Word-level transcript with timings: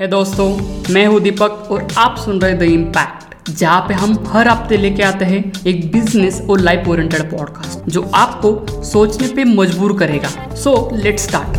है 0.00 0.06
दोस्तों, 0.08 0.46
मैं 0.94 1.04
हूँ 1.06 1.18
दीपक 1.20 1.68
और 1.70 1.86
आप 1.98 2.16
सुन 2.18 2.38
रहे 2.40 2.52
द 2.52 2.62
इम्पैक्ट 2.64 3.50
जहाँ 3.50 3.80
पे 3.88 3.94
हम 3.94 4.12
हर 4.28 4.48
हफ़्ते 4.48 4.76
लेके 4.76 5.02
आते 5.02 5.24
हैं 5.24 5.42
एक 5.66 5.90
बिज़नेस 5.92 6.40
और 6.50 6.60
लाइफ 6.60 6.88
ओरिएंटेड 6.88 7.30
पॉडकास्ट 7.30 7.90
जो 7.90 8.02
आपको 8.14 8.82
सोचने 8.82 9.28
पे 9.28 9.44
मजबूर 9.44 9.96
करेगा। 9.98 10.28
सो 10.54 10.72
लेट्स 10.94 11.26
स्टार्ट 11.28 11.58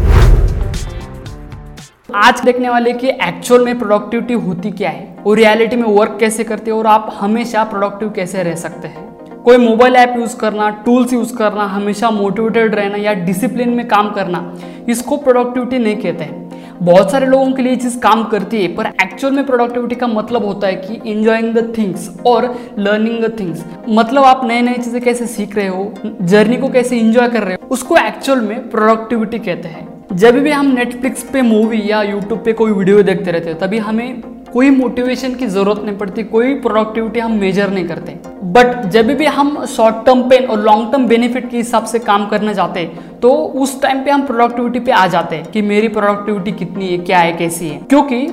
आज 2.16 2.44
देखने 2.46 2.70
वाले 2.70 2.94
कि 2.94 3.10
एक्चुअल 3.10 3.66
में 3.66 3.80
प्रोडक्टिविटी 3.80 4.34
होती 4.40 4.72
क्या 4.72 4.90
है, 4.90 5.16
और 5.28 5.38
रियलिटी 5.38 5.76
में 5.76 5.88
वर्क 5.90 6.18
कैसे 6.20 6.44
करते 6.44 6.72
हैं, 6.72 6.78
और 6.78 6.88
आप 6.88 7.16
हमेशा 7.20 7.64
प्रोडक्टिव 7.64 8.10
कैसे 8.10 8.44
रह 8.44 8.56
सकते 8.56 8.88
हैं। 8.88 9.10
कोई 9.44 9.58
मोबाइल 9.58 9.96
ऐप 9.96 10.18
यूज़ 10.18 10.38
करना 10.38 10.70
टूल्स 10.86 11.14
यूज़ 11.14 11.38
करना, 11.38 11.66
हमेशा 11.68 12.12
मोटिवेटेड 12.12 12.76
रहना 12.76 12.98
या 12.98 13.14
डिसिप्लिन 13.24 13.70
में 13.70 13.88
काम 13.88 14.12
करना, 14.12 14.54
इसको 14.90 15.18
प्रोडक्टिविटी 15.18 15.80
नहीं 15.80 15.98
कहते 15.98 16.24
हैं। 16.24 16.41
बहुत 16.82 17.12
सारे 17.12 17.26
लोगों 17.26 17.52
के 17.54 17.62
लिए 17.62 17.76
चीज़ 17.76 17.98
काम 18.00 18.24
करती 18.24 18.62
है, 18.62 18.68
पर 18.76 18.86
एक्चुअल 19.04 19.34
में 19.34 19.46
प्रोडक्टिविटी 19.46 19.96
का 19.96 20.08
मतलब 20.08 20.46
होता 20.46 20.68
है 20.68 20.76
कि 20.78 21.12
इंजॉइंग 21.12 21.54
द 21.56 21.74
थिंग्स 21.78 22.10
और 22.26 22.46
लर्निंग 22.80 23.24
द 23.24 23.30
थिंग्स 23.40 23.64
मतलब 23.90 24.24
आप 24.24 24.42
नए 24.46 24.62
नए 24.62 24.78
चीज़ें 24.78 25.02
कैसे 25.02 25.26
सीख 25.28 25.56
रहे 25.56 25.68
हो 25.68 25.94
जर्नी 26.24 26.58
को 26.58 26.70
कैसे 26.70 26.98
इंजॉय 27.00 27.30
कर 27.30 27.44
रहे 27.44 27.54
हो, 27.54 27.68
उसको 27.68 27.98
एक्चुअल 27.98 28.42
में 28.42 28.70
प्रोडक्टिविटी 28.70 29.40
कहते 29.40 29.68
हैं। 29.68 29.88
जब 30.16 30.40
भी 30.40 30.52
हम 30.52 30.74
नेटफ्लिक्स 30.76 31.24
पे 31.24 31.42
मूवी 31.44 31.82
या 31.86 32.02
यूट्यूब 32.04 32.44
पे 32.46 32.54
कोई 32.54 32.72
वीडियो 32.72 33.04
देखते 33.04 33.32
रहते 33.32 33.50
हैं, 33.50 33.60
तभी 33.60 33.78
हमें 33.80 34.22
कोई 34.54 34.70
मोटिवेशन 34.72 35.36
की 35.36 35.48
ज़रूरत 35.48 35.84
नहीं 35.86 35.98
पड़ती, 35.98 36.24
कोई 36.26 36.54
प्रोडक्टिविटी 36.60 37.20
हम 37.20 37.40
मेजर 37.40 37.70
नहीं 37.70 37.88
करते। 37.88 38.18
बट 38.44 38.86
जब 38.86 39.08
भी 39.08 39.26
हम 39.28 39.66
शॉर्ट 39.68 40.06
टर्म 40.06 40.22
पेन 40.30 40.46
और 40.46 40.60
लॉन्ग 40.60 40.92
टर्म 40.92 41.08
बेनिफिट 41.08 41.50
के 41.50 41.58
हिसाब 41.58 41.86
से 41.86 42.00
काम 42.00 42.26
करना 42.28 42.54
चाहते 42.54 42.86
तो 43.22 43.32
उस 43.32 43.82
टाइम 43.82 44.04
पे 44.04 44.12
हम 44.12 44.26
प्रोडक्टिविटी 44.28 44.80
पे 44.80 44.92
आ 44.92 45.06
जाते 45.08 45.36
हैं 45.36 45.52
कि 45.52 45.62
मेरी 45.62 45.88
प्रोडक्टिविटी 45.88 46.52
कितनी 46.52 46.88
है, 46.88 46.98
क्या 46.98 47.20
है, 47.20 47.34
कैसी 47.34 47.68
है। 47.70 47.78
क्योंकि 47.80 48.26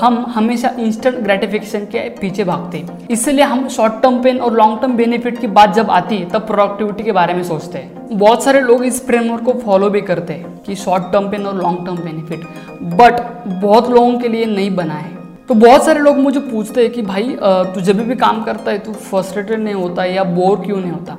हम 0.00 0.24
हमेशा 0.28 0.68
इंस्टेंट 0.78 1.16
ग्रेटिफिकेशन 1.16 1.84
के 1.84 2.08
पीछे 2.10 2.44
भागते। 2.44 2.78
हैं 2.78 3.08
इसलिए 3.10 3.44
हम 3.44 3.66
शॉर्ट 3.68 3.92
टर्म 4.02 4.22
पेन 4.22 4.38
और 4.38 4.52
लॉन्ग 4.52 4.80
टर्म 4.80 4.92
बेनिफिट 4.96 5.40
की 5.40 5.46
बात 5.48 5.74
जब 5.74 5.90
आती 5.90 6.16
है 6.16 6.28
तब 6.30 6.46
प्रोडक्टिविटी 6.46 7.04
के 7.04 7.12
बारे 7.12 7.34
में 7.34 7.42
सोचते 7.44 7.78
हैं। 7.78 8.08
बहुत 8.12 8.44
सारे 8.44 8.60
लोग 8.60 8.84
इस 8.84 9.04
फ्रेमवर्क 9.06 9.44
को 9.44 9.52
फॉलो 9.60 9.90
भी 9.90 10.00
करते 10.02 10.32
हैं 10.32 10.56
कि 10.66 10.74
शॉर्ट 10.76 11.12
टर्म 11.12 11.30
पेन 11.30 11.46
और 11.46 11.56
लॉन्ग 11.56 11.86
टर्म 11.86 11.96
बेनिफिट 11.98 12.46
बट 12.94 13.20
बहुत 13.60 13.90
लोगों 13.90 14.18
के 14.18 14.28
लिए 14.28 14.44
नहीं 14.46 14.74
बना 14.76 14.94
है। 14.94 15.15
तो 15.48 15.54
बहुत 15.54 15.84
सारे 15.84 16.00
लोग 16.00 16.16
मुझे 16.18 16.40
पूछते 16.40 16.82
हैं 16.82 16.90
कि 16.92 17.02
भाई 17.02 17.36
तू 17.42 17.80
जब 17.80 17.98
भी 17.98 18.14
काम 18.16 18.42
करता 18.44 18.70
है, 18.70 18.78
तू 18.78 18.92
फ्रस्ट्रेटेड 18.92 19.60
नहीं 19.60 19.74
होता 19.74 20.04
या 20.04 20.24
बोर 20.24 20.60
क्यों 20.60 20.78
नहीं 20.78 20.90
होता? 20.92 21.16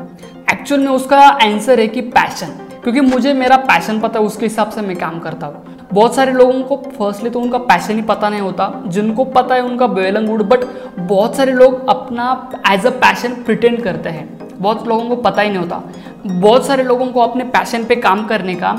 एक्चुअल 0.54 0.82
में 0.82 0.88
उसका 0.88 1.20
आंसर 1.20 1.80
है 1.80 1.88
कि 1.88 2.02
पैशन 2.02 2.48
क्योंकि 2.84 3.02
मुझे 3.02 3.34
मेरा 3.34 3.58
पैशन 3.58 4.00
पता 4.00 4.20
है, 4.20 4.26
उसके 4.26 4.46
हिसाब 4.46 4.70
से 4.72 4.82
मैं 4.82 4.96
काम 4.98 5.20
करता 5.20 5.48
हूँ। 5.48 5.64
बहुत 5.94 6.16
सारे 6.16 6.32
लोगों 6.32 6.62
को 6.62 6.78
फर्स्टली 6.98 7.30
तो 7.30 7.40
उनका 7.40 7.58
पैशन 7.60 7.96
ही 7.96 8.02
पता 8.02 8.30
नहीं 8.30 8.42
होता, 8.42 8.72
जिनको 8.88 9.26
पता 9.26 9.56
है 9.56 9.62
उनका 9.62 9.86
एंड 9.98 10.28
गुड 10.28 10.44
बट 10.44 10.66
बहुत 11.00 11.36
सारे 11.36 11.54
लोग 11.54 11.88
अपना 11.90 12.50
एज 12.72 12.86
अ 12.86 12.90
पैशन 13.00 13.34
प्रिटेंड 13.46 13.82
करते 13.84 14.10
हैं। 14.10 14.28
बहुत 14.52 14.88
लोगों 14.88 15.10
को 15.10 15.16
पता 15.18 15.42
ही 15.42 15.50
नहीं 15.50 15.60
होता। 15.60 15.82
बहुत 16.26 16.66
सारे 16.68 16.84
लोगों 16.84 17.08
को 17.08 17.22
अपने 17.22 17.44
पैशन 17.46 17.84
पे 17.84 17.96
काम 17.98 18.26
करने 18.28 18.56
का 18.56 18.72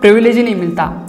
प्रिविलेज 0.00 0.36
ही 0.36 0.42
नहीं 0.42 0.56
मिलता। 0.56 1.01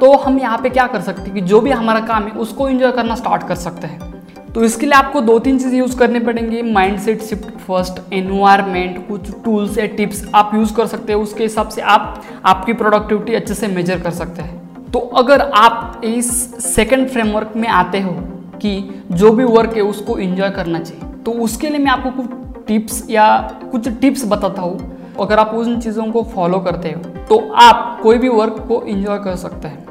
तो 0.00 0.12
हम 0.16 0.38
यहाँ 0.38 0.58
पे 0.58 0.70
क्या 0.70 0.86
कर 0.86 1.00
सकते 1.00 1.22
हैं 1.22 1.34
कि 1.34 1.40
जो 1.42 1.60
भी 1.60 1.70
हमारा 1.70 2.00
काम 2.00 2.24
है, 2.24 2.30
उसको 2.30 2.68
इंजॉय 2.68 2.92
करना 2.92 3.14
स्टार्ट 3.14 3.42
कर 3.42 3.54
सकते 3.56 3.86
हैं। 3.86 4.52
तो 4.54 4.62
इसके 4.64 4.86
लिए 4.86 4.94
आपको 4.94 5.20
दो 5.20 5.38
तीन 5.38 5.58
चीज़ 5.58 5.74
यूज़ 5.74 5.96
करनी 5.98 6.20
पड़ेंगी। 6.20 6.62
Mind 6.64 6.98
set 6.98 7.22
shift 7.22 7.58
first 7.58 8.12
environment 8.12 9.06
कुछ 9.08 9.30
टूल्स 9.44 9.78
या 9.78 9.86
टिप्स 9.86 10.24
आप 10.34 10.50
यूज़ 10.54 10.74
कर 10.74 10.86
सकते 10.86 11.12
हैं। 11.12 11.20
उसके 11.20 11.42
हिसाब 11.42 11.68
से 11.68 11.80
आप, 11.82 12.22
आपकी 12.46 12.72
प्रोडक्टिविटी 12.72 13.34
अच्छे 13.34 13.54
से 13.54 13.68
मेजर 13.68 14.00
कर 14.00 14.10
सकते 14.12 14.42
हैं। 14.42 14.90
तो 14.92 14.98
अगर 14.98 15.40
आप 15.40 16.00
इस 16.04 16.30
सेकेंड 16.64 17.08
फ्रेमवर्क 17.08 17.52
में 17.56 17.68
आते 17.70 18.00
हो 18.00 18.12
कि 18.62 19.02
जो 19.12 19.32
भी 19.32 19.44
वर्क 19.46 19.76
है, 19.76 19.82
उसको 19.82 20.18
इंजॉय 20.18 20.50
करना 20.50 20.78
चाहिए 20.80 21.12
तो 21.24 21.32
उसके 21.42 21.68
लिए 21.68 21.78
मैं 21.78 21.90
आपको 21.90 22.10
कुछ 22.12 22.66
टिप्स 22.66 23.04
या 23.10 23.26
कुछ 23.72 23.88
टिप्स 23.90 24.24
बताता 24.26 24.62
हूँ। 24.62 25.16
अगर 25.20 25.38
आप 25.38 25.54
उन 25.54 25.80
चीज़ों 25.80 26.04
को 26.12 26.22
फॉलो 26.34 26.58
करते 26.60 26.88
हो 26.88 27.02
तो 27.26 27.38
आप 27.56 28.00
कोई 28.02 28.18
भी 28.18 28.28
वर्क 28.30 28.64
को 28.68 28.82
इंजॉय 28.84 29.18
कर 29.18 29.36
सकते 29.36 29.68
हैं। 29.68 29.86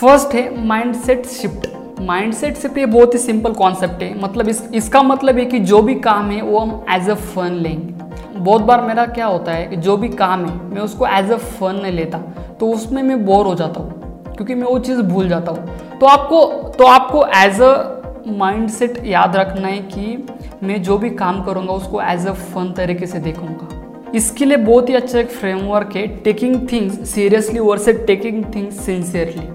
फ़र्स्ट 0.00 0.34
है 0.34 0.66
mind 0.66 0.94
set 0.96 1.26
shift 1.28 1.66
mind 2.00 2.32
set 2.34 2.56
shift 2.56 2.78
ये 2.78 2.84
बहुत 2.86 3.14
ही 3.14 3.18
सिंपल 3.18 3.52
कॉन्सेप्ट 3.52 4.02
है. 4.02 4.12
मतलब 4.20 4.48
इस, 4.48 4.62
इसका 4.74 5.02
मतलब 5.02 5.38
है 5.38 5.44
कि 5.44 5.58
जो 5.60 5.80
भी 5.82 5.94
काम 5.96 6.30
है, 6.30 6.40
वो 6.42 6.58
हम 6.58 6.84
एज 6.90 7.08
अ 7.10 7.14
फन 7.14 7.54
लेंगे. 7.54 8.04
बहुत 8.36 8.62
बार 8.62 8.80
मेरा 8.82 9.04
क्या 9.06 9.26
होता 9.26 9.52
है 9.52 9.66
कि 9.66 9.76
जो 9.78 9.96
भी 9.96 10.08
काम 10.10 10.46
है, 10.46 10.54
मैं 10.68 10.80
उसको 10.82 11.06
एज 11.08 11.30
अ 11.30 11.36
फन 11.36 11.80
नहीं 11.82 11.92
लेता. 11.92 12.18
तो 12.60 12.70
उसमें 12.72 13.02
मैं 13.02 13.24
बोर 13.26 13.46
हो 13.46 13.54
जाता 13.54 13.80
हूँ, 13.80 14.34
क्योंकि 14.36 14.54
मैं 14.54 14.66
वो 14.66 14.78
चीज़ 14.78 15.02
भूल 15.02 15.28
जाता 15.28 15.52
हूँ. 15.52 15.98
तो 15.98 16.06
आपको 16.06 16.44
तो 16.78 16.86
आपको 16.86 17.24
एज 17.36 17.60
अ 17.60 18.24
माइंड 18.28 18.68
सेट 18.70 19.00
याद 19.06 19.36
रखना 19.36 19.68
है 19.68 19.78
कि 19.84 20.26
मैं 20.62 20.82
जो 20.82 20.98
भी 20.98 21.10
काम 21.12 21.44
करूँगा, 21.44 21.72
उसको 21.72 22.02
एज 22.02 22.26
अ 22.26 22.32
फन 22.32 22.72
तरीके 22.76 23.06
से 23.06 23.18
देखूँगा. 23.20 24.12
इसके 24.14 24.44
लिए 24.44 24.56
बहुत 24.58 24.88
ही 24.88 24.94
अच्छा 24.94 25.18
एक 25.18 25.30
फ्रेमवर्क 25.30 25.96
है 25.96 26.06
taking 26.22 26.68
things 26.72 27.08
seriously 27.10 27.60
versus 27.60 28.06
taking 28.06 28.44
things 28.54 28.84
sincerely 28.86 29.48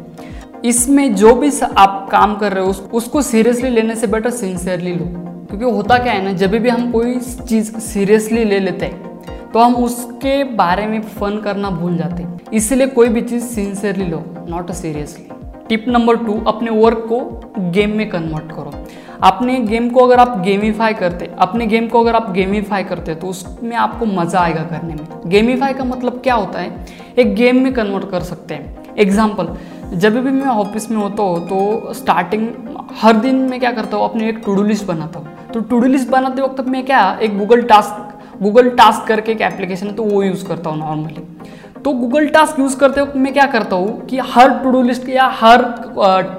इसमें 0.65 1.15
जो 1.15 1.33
भी 1.35 1.49
आप 1.77 2.07
काम 2.11 2.35
कर 2.35 2.53
रहे 2.53 2.63
हो 2.63 2.69
उस, 2.69 2.79
उसको 2.93 3.21
सीरियसली 3.21 3.69
लेने 3.69 3.95
से 3.95 4.07
बेटर 4.07 4.29
सिंसियरली 4.31 4.93
लो। 4.93 5.05
क्योंकि 5.47 5.65
होता 5.65 5.97
क्या 5.97 6.13
है 6.13 6.23
ना 6.23 6.31
जब 6.33 6.51
भी 6.53 6.69
हम 6.69 6.91
कोई 6.91 7.19
चीज़ 7.19 7.71
सीरियसली 7.81 8.43
ले 8.45 8.59
लेते 8.59 8.85
हैं 8.85 9.13
तो 9.51 9.59
हम 9.59 9.75
उसके 9.75 10.43
बारे 10.55 10.85
में 10.87 11.01
फन 11.01 11.39
करना 11.43 11.69
भूल 11.71 11.97
जाते 11.97 12.23
हैं। 12.23 12.39
इसलिए 12.53 12.87
कोई 12.89 13.09
भी 13.09 13.21
चीज़ 13.23 13.43
sincerely 13.45 14.05
low 14.05 14.23
not 14.49 14.71
seriously 14.73 15.27
tip 15.69 15.85
number 15.87 16.17
two 16.17 16.33
अपने 16.47 16.71
वर्क 16.71 17.05
को 17.09 17.19
गेम 17.71 17.95
में 17.97 18.09
कन्वर्ट 18.09 18.51
करो। 18.51 18.73
अपने 19.23 19.59
गेम 19.59 19.89
को 19.89 20.05
अगर 20.05 20.19
आप 20.19 20.37
गेमीफाई 20.39 20.93
करते 20.93 21.29
अपने 21.39 21.67
गेम 21.67 21.87
को 21.87 22.01
अगर 22.01 22.15
आप 22.15 22.31
गेमीफाई 22.31 22.83
करते 22.83 23.15
तो 23.15 23.27
उसमें 23.27 23.75
आपको 23.77 24.05
मज़ा 24.05 24.39
आएगा 24.39 24.63
करने 24.63 24.95
में। 24.95 25.07
गेमीफाई 25.27 25.73
का 25.73 25.83
मतलब 25.83 26.19
क्या 26.23 26.35
होता 26.35 26.59
है? 26.59 26.85
एक 27.19 27.33
गेम 27.35 27.63
में 27.63 27.73
कन्वर्ट 27.73 28.09
कर 28.11 28.23
सकते 28.23 28.53
हैं। 28.53 28.93
एग्ज़ाम्पल 28.97 29.47
जब 29.95 30.17
भी 30.23 30.31
मैं 30.31 30.47
ऑफ़िस 30.47 30.89
में 30.91 30.97
होता 30.97 31.23
हूँ 31.23 31.47
तो 31.47 31.93
स्टार्टिंग 31.93 32.47
हर 33.01 33.17
दिन 33.17 33.35
मैं 33.49 33.59
क्या 33.59 33.71
करता 33.71 33.97
हूँ, 33.97 34.05
अपनी 34.05 34.27
एक 34.29 34.41
टू 34.45 34.55
डू 34.55 34.63
लिस्ट 34.63 34.85
बनाता 34.85 35.19
हूँ। 35.19 35.51
तो 35.53 35.59
टू 35.59 35.79
डू 35.79 35.87
लिस्ट 35.87 36.09
बनाते 36.09 36.41
वक्त 36.41 36.61
मैं 36.67 36.85
क्या, 36.85 37.17
एक 37.21 37.37
गूगल 37.37 37.61
टास्क 37.63 38.41
गूगल 38.41 38.69
टास्क 38.71 39.07
करके 39.07 39.31
एक 39.31 39.41
एप्लीकेशन 39.43 39.87
है 39.87 39.93
तो 39.95 40.03
वो 40.03 40.21
यूज़ 40.23 40.45
करता 40.47 40.69
हूँ 40.69 40.79
नॉर्मली 40.79 41.23
तो 41.83 41.91
गूगल 41.93 42.27
टास्क 42.27 42.59
यूज़ 42.59 42.77
करते 42.79 43.01
वक्त 43.01 43.15
मैं 43.15 43.33
क्या 43.33 43.45
करता 43.47 43.75
हूँ 43.75 44.05
कि 44.07 44.17
हर 44.25 44.49
टू 44.59 44.71
डू 44.71 44.81
लिस्ट 44.81 45.09
या 45.09 45.25
हर 45.33 45.63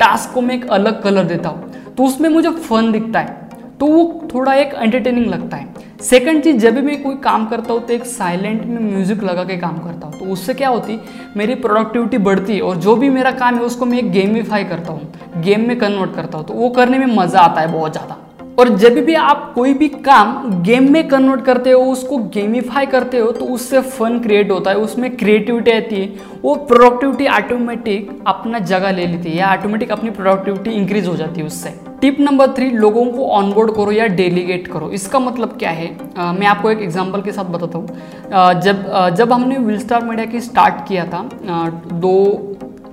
टास्क 0.01 0.33
को 0.35 0.41
मैं 0.41 0.55
एक 0.55 0.67
अलग 0.71 1.03
कलर 1.03 1.25
देता 1.25 1.49
हूँ। 1.49 1.95
तो 1.95 2.05
उसमें 2.05 2.29
मुझे 2.29 2.51
फन 2.51 2.91
दिखता 2.93 3.21
है। 3.21 3.49
तो 3.81 3.87
वो 3.87 4.29
थोड़ा 4.35 4.55
एक 4.55 4.75
एंटरटेनिंग 4.75 5.27
लगता 5.27 5.57
है। 5.57 5.86
सेकंड 6.01 6.43
चीज़, 6.43 6.57
जब 6.57 6.75
भी 6.75 6.81
मैं 6.83 7.03
कोई 7.03 7.15
काम 7.17 7.47
करता 7.47 7.73
हूँ 7.73 7.87
तो 7.87 7.93
एक 7.93 8.05
साइलेंट 8.07 8.65
में 8.65 8.81
म्यूज़िक 8.83 9.23
लगा 9.23 9.45
के 9.45 9.57
काम 9.57 9.79
करता 9.79 10.07
हूँ। 10.07 10.19
तो 10.19 10.33
उससे 10.33 10.55
क्या 10.55 10.69
होती, 10.69 10.99
मेरी 11.37 11.55
प्रोडक्टिविटी 11.57 12.19
बढ़ती 12.19 12.55
है 12.55 12.61
और 12.61 12.77
जो 12.77 12.97
भी 12.97 13.09
मेरा 13.11 13.31
काम 13.33 13.55
है, 13.55 13.63
उसको 13.63 13.87
मैं 13.87 13.99
एक 13.99 14.11
गेमिफाई 14.13 14.65
करता 14.65 14.93
हूँ। 14.93 15.43
गेम 15.43 15.67
में 15.69 15.79
कन्वर्ट 15.79 16.15
करता 16.15 16.39
हूँ। 16.39 16.47
तो 16.47 16.55
वो 16.55 16.69
करने 16.71 16.99
में 16.99 17.07
मज़ा 17.17 17.41
आता 17.41 17.61
है 17.61 17.73
बहुत 17.73 17.93
ज़्यादा। 17.93 18.19
और 18.59 18.69
जब 18.77 18.99
भी 19.05 19.15
आप 19.15 19.51
कोई 19.55 19.73
भी 19.75 19.89
काम 19.89 20.63
गेम 20.63 20.93
में 20.93 21.07
कन्वर्ट 21.09 21.45
करते 21.45 21.71
हो, 21.71 21.83
उसको 21.83 22.19
गेमिफाई 22.35 22.87
करते 22.87 23.19
हो 23.19 23.33
तो 23.33 23.45
उससे 23.45 23.81
फन 23.81 24.19
क्रिएट 24.19 24.51
होता 24.51 24.71
है। 24.71 24.77
उसमें 24.79 25.11
क्रिएटिविटी 25.17 25.71
आती 25.71 25.97
है। 25.97 26.07
वो 26.43 26.55
प्रोडक्टिविटी 26.67 27.27
ऑटोमेटिक 27.35 28.11
अपना 28.27 28.59
जगह 28.61 28.91
ले 28.91 29.07
लेती 29.07 29.31
है 29.31 29.37
या 29.37 29.53
ऑटोमेटिक 29.53 29.93
अपनी 29.93 30.11
प्रोडक्टिविटी 30.13 30.71
इंक्रीज 30.73 31.09
हो 31.09 31.17
जाती 31.17 31.41
है 31.41 31.47
उससे। 31.47 31.75
टिप 32.01 32.17
नंबर 32.21 32.51
थ्री 32.55 32.69
लोगों 32.71 33.05
को 33.07 33.27
ऑनबोर्ड 33.33 33.71
करो 33.75 33.93
या 33.93 34.07
डेलीगेट 34.17 34.67
करो। 34.69 34.89
इसका 34.91 35.19
मतलब 35.19 35.57
क्या 35.59 35.71
है? 35.71 35.91
आ, 36.19 36.33
मैं 36.33 36.47
आपको 36.47 36.71
एक 36.71 36.81
एग्जांपल 36.81 37.23
के 37.23 37.33
साथ 37.33 37.45
बताता 37.47 37.79
हूँ। 37.79 38.61
जब 38.61 38.89
आ, 38.89 39.09
जब 39.11 39.33
हमने 39.33 39.59
विल 39.59 39.79
स्टार 39.79 40.05
मीडिया 40.05 40.27
की 40.27 40.41
स्टार्ट 40.41 40.87
किया 40.89 41.05
था 41.05 41.29
आ, 41.49 41.69
दो 41.69 42.35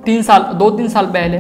तीन 0.06 0.22
साल 0.22 0.44
दो 0.54 0.70
तीन 0.70 0.88
साल 0.90 1.06
पहले 1.08 1.40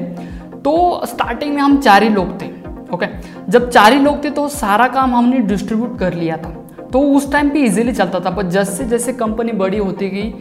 तो 0.59 1.06
स्टार्टिंग 1.06 1.53
में 1.56 1.62
हम 1.62 1.78
चार 1.78 2.03
ही 2.03 2.09
लोग 2.09 2.41
थे 2.41 2.51
ओके 2.94 3.06
जब 3.51 3.69
चार 3.69 3.94
ही 3.94 4.00
लोग 4.00 4.24
थे 4.24 4.30
तो 4.30 4.48
सारा 4.50 4.88
काम 4.88 5.16
हमने 5.16 5.39
डिस्ट्रीब्यूट 5.48 5.98
कर 6.00 6.13
लिया 6.13 6.38
था। 6.38 6.50
तो 6.94 7.00
उस 7.12 7.31
टाइम 7.31 7.50
पे 7.50 7.59
इजीली 7.59 7.92
चलता 7.94 8.19
था 8.19 8.30
पर 8.30 8.50
जैसे 8.50 8.86
जैसे 8.86 9.13
कंपनी 9.13 9.51
बड़ी 9.54 9.77
होती 9.77 10.09
गई 10.09 10.33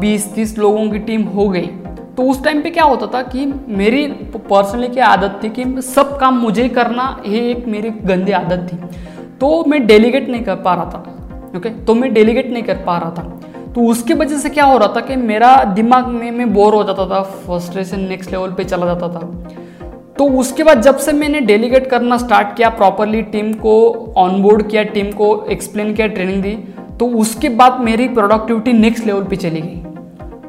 बीस 0.00 0.32
तीस 0.34 0.56
लोगों 0.58 0.88
की 0.90 0.98
टीम 1.00 1.22
हो 1.28 1.48
गई 1.48 1.70
तो 2.16 2.22
उस 2.22 2.42
टाइम 2.44 2.60
पे 2.62 2.70
क्या 2.70 2.84
होता 2.84 3.06
था 3.14 3.22
कि 3.22 3.46
मेरी 3.68 4.06
पर्सनली 4.34 4.88
क्या 4.88 5.06
आदत 5.06 5.40
थी 5.42 5.48
कि 5.50 5.64
सब 5.82 6.16
काम 6.18 6.38
मुझे 6.38 6.62
ही 6.62 6.68
करना 6.70 7.06
ये 7.26 7.40
एक 7.50 7.66
मेरी 7.66 7.90
गंदी 8.02 8.32
आदत 8.32 8.68
थी। 8.72 8.76
तो 9.40 9.64
मैं 9.64 9.86
डेलीगेट 9.86 10.28
नहीं 10.28 10.42
कर 10.44 10.56
पा 10.56 10.74
रहा 10.74 10.84
था 10.84 11.56
ओके 11.56 11.70
तो 11.84 11.94
मैं 11.94 12.12
डेलीगेट 12.14 12.50
नहीं 12.50 12.62
कर 12.62 12.76
पा 12.86 12.96
रहा 12.98 13.10
था। 13.10 13.22
तो 13.74 13.86
उसके 13.90 14.14
वजह 14.14 14.38
से 14.38 14.50
क्या 14.50 14.64
हो 14.64 14.76
रहा 14.78 14.92
था 14.96 15.00
कि 15.00 15.16
मेरा 15.18 15.52
दिमाग 15.74 16.06
में, 16.06 16.30
मैं 16.30 16.52
बोर 16.54 16.74
हो 16.74 16.82
जाता 16.84 17.06
था 17.06 17.22
फ्रस्ट्रेशन 17.22 18.00
नेक्स्ट 18.00 18.30
लेवल 18.32 18.52
पे 18.52 18.64
चला 18.64 18.86
जाता 18.86 19.08
था। 19.08 19.20
तो 20.18 20.28
उसके 20.40 20.62
बाद 20.62 20.82
जब 20.82 20.96
से 20.96 21.12
मैंने 21.12 21.40
डेलीगेट 21.42 21.88
करना 21.90 22.16
स्टार्ट 22.16 22.54
किया 22.56 22.68
प्रॉपरली 22.72 23.22
टीम 23.32 23.52
को 23.54 23.74
ऑनबोर्ड 24.16 24.68
किया 24.70 24.82
टीम 24.92 25.10
को 25.12 25.28
एक्सप्लेन 25.50 25.94
किया 25.94 26.06
ट्रेनिंग 26.06 26.42
दी 26.42 26.52
तो 26.98 27.06
उसके 27.20 27.48
बाद 27.52 27.80
मेरी 27.80 28.08
प्रोडक्टिविटी 28.10 28.72
नेक्स्ट 28.72 29.06
लेवल 29.06 29.24
पे 29.24 29.36
चली 29.36 29.60
गई। 29.60 29.82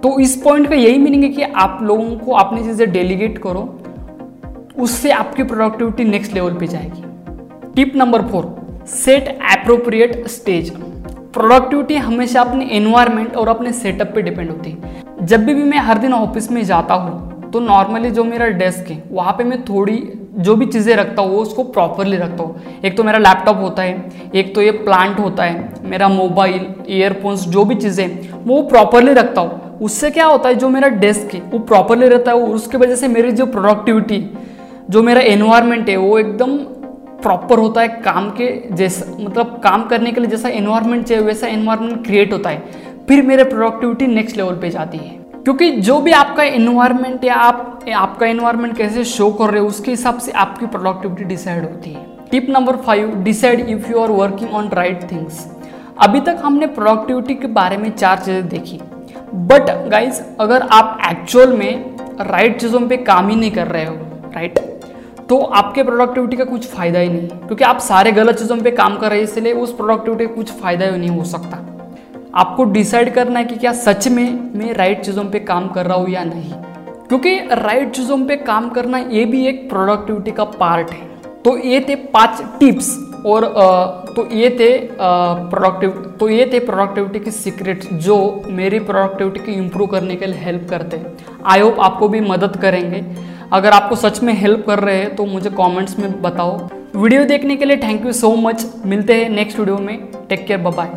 तो 0.05 0.19
इस 0.19 0.35
पॉइंट 0.41 0.67
का 0.69 0.75
यही 0.75 0.97
मीनिंग 0.97 1.23
है 1.23 1.29
कि 1.29 1.43
आप 1.59 1.79
लोगों 1.83 2.17
को 2.17 2.31
अपनी 2.31 2.63
चीज़ें 2.63 2.91
डेलीगेट 2.91 3.37
करो 3.37 3.61
उससे 4.79 5.11
आपकी 5.11 5.43
प्रोडक्टिविटी 5.43 6.03
नेक्स्ट 6.03 6.33
लेवल 6.33 6.57
पे 6.57 6.67
जाएगी। 6.67 7.71
Tip 7.75 7.95
number 7.95 8.21
four 8.21 8.83
set 8.87 9.27
appropriate 9.51 10.27
stage 10.27 10.69
productivity 11.33 11.95
हमेशा 11.97 12.41
अपने 12.41 12.67
एनवायरनमेंट 12.71 13.35
और 13.35 13.47
अपने 13.47 13.71
सेटअप 13.73 14.11
पे 14.15 14.21
डिपेंड 14.21 14.51
होती 14.51 14.71
है। 14.71 15.25
जब 15.25 15.45
भी, 15.45 15.53
भी 15.53 15.63
मैं 15.63 15.79
हर 15.79 15.97
दिन 15.97 16.13
ऑफ़िस 16.13 16.51
में 16.51 16.63
जाता 16.63 16.93
हूँ 16.93 17.49
तो 17.51 17.59
नॉर्मली 17.61 18.11
जो 18.11 18.23
मेरा 18.25 18.47
डेस्क 18.61 18.91
है 18.91 19.01
वहाँ 19.11 19.33
पे 19.33 19.43
मैं 19.43 19.61
थोड़ी 19.65 19.97
जो 20.37 20.55
भी 20.55 20.65
चीज़ें 20.67 20.95
रखता 20.95 21.21
हूँ 21.21 21.37
उसको 21.39 21.63
प्रॉपरली 21.65 22.17
रखता 22.17 22.43
हूँ। 22.43 22.81
एक 22.85 22.97
तो 22.97 23.03
मेरा 23.03 23.17
लैपटॉप 23.19 23.57
होता 23.57 23.83
है 23.83 24.31
एक 24.35 24.55
तो 24.55 24.61
ये 24.61 24.71
प्लांट 24.79 25.19
होता 25.19 25.43
है 25.43 25.89
मेरा 25.89 26.07
मोबाइल 26.11 26.73
ईयरफोन्स 26.89 27.47
जो 27.49 27.65
भी 27.65 27.75
चीज़ें 27.75 28.43
वो 28.45 28.61
प्रॉपरली 28.69 29.13
रखता 29.13 29.41
हूँ। 29.41 29.63
उससे 29.81 30.11
क्या 30.11 30.25
होता 30.25 30.49
है, 30.49 30.55
जो 30.55 30.69
मेरा 30.69 30.87
डेस्क 30.87 31.33
है, 31.33 31.41
वो 31.41 31.59
प्रॉपरली 31.59 32.07
रहता 32.07 32.31
है 32.31 32.37
उसकी 32.37 32.77
वजह 32.77 32.95
से 32.95 33.07
मेरी 33.07 33.31
जो 33.31 33.45
प्रोडक्टिविटी 33.45 34.37
जो 34.89 35.03
मेरा 35.03 35.21
एनवायरनमेंट 35.21 35.89
है, 35.89 35.97
वो 35.97 36.19
एकदम 36.19 36.57
प्रॉपर 37.21 37.59
होता 37.59 37.81
है 37.81 37.87
काम 37.87 38.29
के 38.29 38.75
जैसा 38.75 39.17
मतलब 39.19 39.61
काम 39.63 39.83
करने 39.83 40.11
के 40.11 40.21
लिए 40.21 40.29
जैसा 40.29 40.49
एनवायरनमेंट 40.49 41.05
चाहिए, 41.05 41.23
वैसा 41.23 41.47
एनवायरनमेंट 41.47 42.05
क्रिएट 42.05 42.33
होता 42.33 42.49
है। 42.49 42.63
फिर 43.07 43.21
मेरे 43.21 43.43
प्रोडक्टिविटी 43.43 44.07
नेक्स्ट 44.07 44.37
लेवल 44.37 44.55
पे 44.55 44.69
जाती 44.69 44.97
है। 44.97 45.25
क्योंकि 45.43 45.71
जो 45.71 45.99
भी 45.99 46.11
आपका 46.11 46.43
इन्वायरमेंट 46.43 47.23
या 47.23 47.35
आप, 47.35 47.85
आपका 47.95 48.25
इन्वायरमेंट 48.25 48.77
कैसे 48.77 49.03
शो 49.03 49.29
कर 49.31 49.45
रहे 49.45 49.61
हो, 49.61 49.67
उसके 49.67 49.91
हिसाब 49.91 50.17
से 50.17 50.31
आपकी 50.31 50.65
प्रोडक्टिविटी 50.65 51.23
डिसाइड 51.23 51.63
होती 51.63 51.89
है। 51.89 52.05
Tip 52.31 52.47
number 52.49 52.75
five 52.75 53.15
decide 53.15 53.59
if 53.59 53.91
you 53.91 53.99
are 53.99 54.11
working 54.11 54.53
on 54.53 54.69
right 54.73 55.11
things 55.11 55.47
अभी 56.01 56.21
तक 56.21 56.37
हमने 56.43 56.67
प्रोडक्टिविटी 56.67 57.35
के 57.35 57.47
बारे 57.47 57.77
में 57.77 57.91
चार 57.91 58.17
चीज़ें 58.17 58.47
देखी। 58.47 58.79
बट 59.33 59.89
गाइज़ 59.89 60.21
अगर 60.39 60.61
आप 60.61 61.01
एक्चुअल 61.11 61.53
में 61.53 61.95
राइट 62.21 62.47
right 62.47 62.61
चीज़ों 62.61 62.87
पे 62.87 62.97
काम 62.97 63.27
ही 63.27 63.35
नहीं 63.35 63.51
कर 63.51 63.67
रहे 63.67 63.85
हो 63.85 63.95
राइट 64.35 64.59
right? 64.59 64.75
तो 65.29 65.37
आपके 65.37 65.83
प्रोडक्टिविटी 65.83 66.37
का 66.37 66.43
कुछ 66.43 66.67
फ़ायदा 66.67 66.99
ही 66.99 67.09
नहीं। 67.09 67.27
क्योंकि 67.27 67.63
आप 67.63 67.79
सारे 67.79 68.11
गलत 68.11 68.35
चीज़ों 68.35 68.57
पे 68.57 68.71
काम 68.71 68.97
कर 68.97 69.09
रहे 69.09 69.19
हैं, 69.19 69.23
इसलिए 69.23 69.53
उस 69.53 69.75
प्रोडक्टिविटी 69.75 70.27
का 70.27 70.33
कुछ 70.33 70.51
फ़ायदा 70.51 70.85
ही 70.85 70.97
नहीं 70.97 71.09
हो 71.09 71.23
सकता। 71.23 71.65
आपको 72.35 72.63
डिसाइड 72.63 73.13
करना 73.13 73.39
है 73.39 73.45
कि 73.45 73.55
क्या 73.55 73.73
सच 73.73 74.07
में 74.07 74.51
मैं 74.55 74.73
राइट 74.73 75.01
चीज़ों 75.01 75.23
पे 75.23 75.39
काम 75.39 75.67
कर 75.67 75.85
रहा 75.85 75.97
हूँ 75.97 76.09
या 76.09 76.23
नहीं। 76.23 76.53
क्योंकि 77.07 77.39
राइट 77.51 77.91
चीज़ों 77.91 78.25
पे 78.25 78.35
काम 78.35 78.69
करना 78.69 78.97
ये 78.97 79.25
भी 79.25 79.47
एक 79.47 79.69
प्रोडक्टिविटी 79.69 80.31
का 80.31 80.43
पार्ट 80.43 80.91
है। 80.91 81.07
तो 81.45 81.57
ये 81.57 81.85
थे 81.89 81.95
पाँच 81.95 82.43
टिप्स 82.59 83.04
और 83.25 83.45
तो 84.15 84.27
ये 84.31 84.49
थे 84.59 84.77
प्रोडक्टिव 84.91 85.91
तो 86.19 86.29
ये 86.29 86.49
थे 86.53 86.59
प्रोडक्टिविटी 86.65 87.19
के 87.19 87.31
सीक्रेट्स 87.31 87.87
जो 88.05 88.17
मेरी 88.49 88.79
प्रोडक्टिविटी 88.81 89.39
की 89.39 89.51
इम्प्रूव 89.53 89.87
करने 89.87 90.15
के 90.15 90.25
लिए 90.25 90.39
हेल्प 90.39 90.67
करते 90.69 90.97
हैं। 90.97 91.15
आई 91.45 91.59
होप 91.59 91.79
आपको 91.79 92.07
भी 92.07 92.19
मदद 92.21 92.57
करेंगे। 92.57 93.03
अगर 93.53 93.71
आपको 93.71 93.95
सच 93.95 94.21
में 94.23 94.33
हेल्प 94.33 94.65
कर 94.67 94.79
रहे 94.79 94.97
हैं 94.97 95.15
तो 95.15 95.25
मुझे 95.25 95.49
कमेंट्स 95.51 95.97
में 95.99 96.21
बताओ। 96.21 96.57
वीडियो 96.95 97.23
देखने 97.25 97.55
के 97.55 97.65
लिए 97.65 97.77
थैंक 97.77 98.05
यू 98.05 98.13
सो 98.13 98.35
मच 98.37 98.65
मिलते 98.85 99.13
हैं 99.13 99.29
नेक्स्ट 99.29 99.59
वीडियो 99.59 99.77
में। 99.77 99.97
Take 100.29 100.45
care 100.47 100.59
bye 100.61 100.87